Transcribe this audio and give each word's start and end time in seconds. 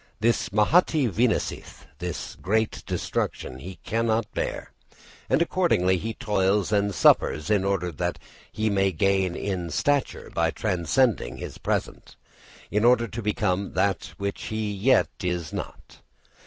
This 0.19 0.49
mahatī 0.49 1.11
vinashtih 1.11 1.83
this 1.99 2.33
great 2.41 2.81
destruction 2.87 3.59
he 3.59 3.75
cannot 3.83 4.33
bear, 4.33 4.71
and 5.29 5.43
accordingly 5.43 5.97
he 5.99 6.15
toils 6.15 6.71
and 6.71 6.91
suffers 6.95 7.51
in 7.51 7.63
order 7.63 7.91
that 7.91 8.17
he 8.51 8.67
may 8.71 8.91
gain 8.91 9.35
in 9.35 9.69
stature 9.69 10.31
by 10.33 10.49
transcending 10.49 11.37
his 11.37 11.59
present, 11.59 12.15
in 12.71 12.83
order 12.83 13.07
to 13.09 13.21
become 13.21 13.73
that 13.73 14.15
which 14.17 14.45
he 14.45 14.71
yet 14.73 15.07
is 15.21 15.53
not. 15.53 15.97